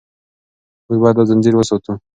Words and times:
موږ 0.87 0.99
باید 1.01 1.15
دا 1.17 1.23
ځنځیر 1.29 1.53
وساتو. 1.55 1.93